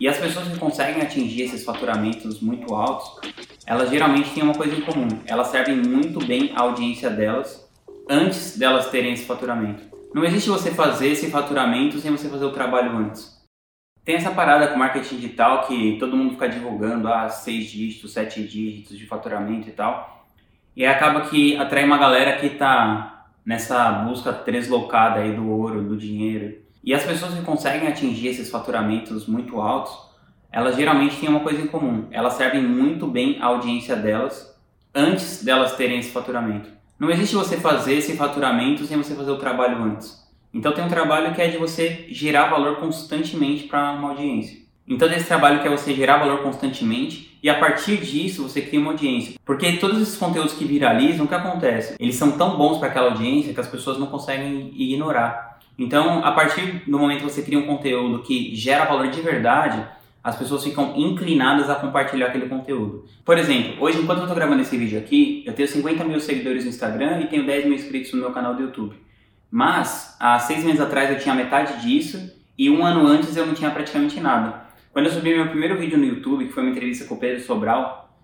[0.00, 3.20] E as pessoas que conseguem atingir esses faturamentos muito altos,
[3.66, 5.08] elas geralmente têm uma coisa em comum.
[5.26, 7.68] Elas servem muito bem a audiência delas
[8.08, 9.82] antes delas terem esse faturamento.
[10.14, 13.38] Não existe você fazer esse faturamento sem você fazer o trabalho antes.
[14.02, 18.42] Tem essa parada com marketing digital que todo mundo fica divulgando, ah, seis dígitos, sete
[18.42, 20.26] dígitos de faturamento e tal.
[20.74, 25.94] E acaba que atrai uma galera que está nessa busca deslocada aí do ouro, do
[25.94, 26.58] dinheiro.
[26.82, 29.92] E as pessoas que conseguem atingir esses faturamentos muito altos,
[30.50, 32.06] elas geralmente têm uma coisa em comum.
[32.10, 34.58] Elas servem muito bem a audiência delas
[34.94, 36.70] antes delas terem esse faturamento.
[36.98, 40.20] Não existe você fazer esse faturamento sem você fazer o trabalho antes.
[40.52, 44.58] Então tem um trabalho que é de você gerar valor constantemente para uma audiência.
[44.86, 48.80] Então esse trabalho que é você gerar valor constantemente e a partir disso você cria
[48.80, 49.34] uma audiência.
[49.44, 51.94] Porque todos esses conteúdos que viralizam, o que acontece?
[51.98, 55.49] Eles são tão bons para aquela audiência que as pessoas não conseguem ignorar.
[55.80, 59.82] Então, a partir do momento que você cria um conteúdo que gera valor de verdade,
[60.22, 63.06] as pessoas ficam inclinadas a compartilhar aquele conteúdo.
[63.24, 66.64] Por exemplo, hoje, enquanto eu estou gravando esse vídeo aqui, eu tenho 50 mil seguidores
[66.64, 68.94] no Instagram e tenho 10 mil inscritos no meu canal do YouTube.
[69.50, 73.54] Mas, há seis meses atrás eu tinha metade disso e um ano antes eu não
[73.54, 74.66] tinha praticamente nada.
[74.92, 77.42] Quando eu subi meu primeiro vídeo no YouTube, que foi uma entrevista com o Pedro
[77.42, 78.14] Sobral,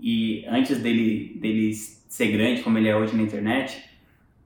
[0.00, 3.93] e antes dele, dele ser grande como ele é hoje na internet,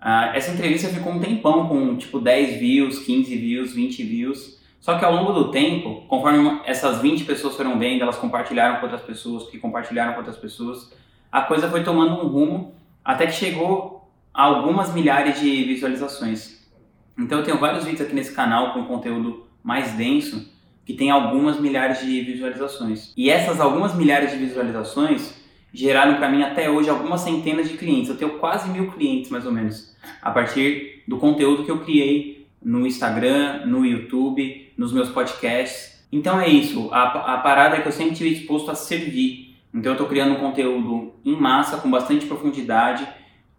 [0.00, 4.58] uh, essa entrevista ficou um tempão com tipo 10 views, 15 views, 20 views.
[4.80, 8.82] Só que ao longo do tempo, conforme essas 20 pessoas foram vendo, elas compartilharam com
[8.82, 10.92] outras pessoas, que compartilharam com outras pessoas,
[11.30, 12.74] a coisa foi tomando um rumo
[13.04, 16.66] até que chegou algumas milhares de visualizações.
[17.18, 20.48] Então eu tenho vários vídeos aqui nesse canal com conteúdo mais denso
[20.84, 23.12] que tem algumas milhares de visualizações.
[23.14, 25.34] E essas algumas milhares de visualizações
[25.72, 28.10] geraram para mim até hoje algumas centenas de clientes.
[28.10, 32.46] Eu tenho quase mil clientes mais ou menos a partir do conteúdo que eu criei
[32.62, 36.04] no Instagram, no YouTube, nos meus podcasts.
[36.10, 36.88] Então é isso.
[36.92, 39.56] A, a parada é que eu sempre tive disposto a servir.
[39.72, 43.06] Então eu estou criando um conteúdo em massa com bastante profundidade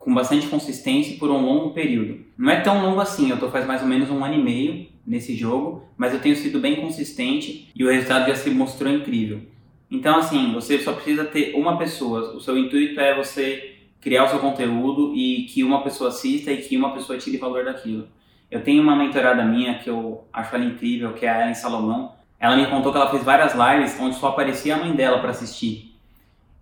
[0.00, 2.20] com bastante consistência por um longo período.
[2.36, 4.86] Não é tão longo assim, eu estou faz mais ou menos um ano e meio
[5.06, 9.42] nesse jogo, mas eu tenho sido bem consistente e o resultado já se mostrou incrível.
[9.90, 12.36] Então, assim, você só precisa ter uma pessoa.
[12.36, 16.58] O seu intuito é você criar o seu conteúdo e que uma pessoa assista e
[16.58, 18.08] que uma pessoa tire valor daquilo.
[18.50, 22.12] Eu tenho uma mentorada minha que eu acho ela incrível, que é a Ellen Salomão.
[22.38, 25.30] Ela me contou que ela fez várias lives onde só aparecia a mãe dela para
[25.30, 25.94] assistir.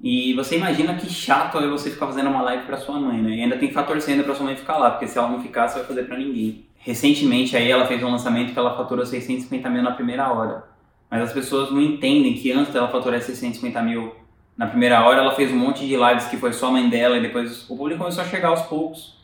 [0.00, 3.36] E você imagina que chato é você ficar fazendo uma live para sua mãe, né?
[3.36, 5.42] E ainda tem que ficar torcendo para sua mãe ficar lá, porque se ela não
[5.42, 6.66] ficar, você vai fazer para ninguém.
[6.78, 10.67] Recentemente aí ela fez um lançamento que ela faturou 650 mil na primeira hora.
[11.10, 14.14] Mas as pessoas não entendem que antes dela faturar 650 mil
[14.58, 17.16] na primeira hora, ela fez um monte de lives que foi só a mãe dela
[17.16, 19.16] e depois o público começou a chegar aos poucos.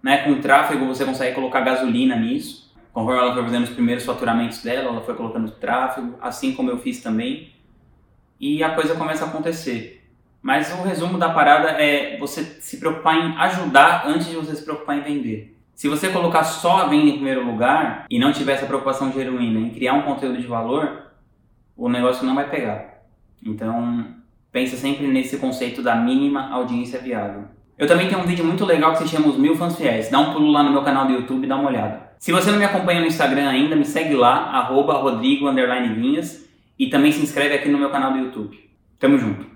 [0.00, 0.18] Né?
[0.18, 2.72] Com tráfego você consegue colocar gasolina nisso.
[2.92, 6.78] Conforme ela foi fazendo os primeiros faturamentos dela, ela foi colocando tráfego, assim como eu
[6.78, 7.52] fiz também.
[8.38, 10.04] E a coisa começa a acontecer.
[10.40, 14.62] Mas o resumo da parada é você se preocupar em ajudar antes de você se
[14.62, 15.56] preocupar em vender.
[15.74, 19.58] Se você colocar só a venda em primeiro lugar e não tiver essa preocupação genuína
[19.58, 21.05] em criar um conteúdo de valor,
[21.76, 23.02] o negócio não vai pegar.
[23.44, 24.06] Então,
[24.50, 27.44] pensa sempre nesse conceito da mínima audiência viável.
[27.78, 30.08] Eu também tenho um vídeo muito legal que se chama Os Mil Fãs Fiéis.
[30.08, 32.12] Dá um pulo lá no meu canal do YouTube e dá uma olhada.
[32.18, 36.48] Se você não me acompanha no Instagram ainda, me segue lá, arroba Rodrigo Vinhas,
[36.78, 38.58] e também se inscreve aqui no meu canal do YouTube.
[38.98, 39.55] Tamo junto!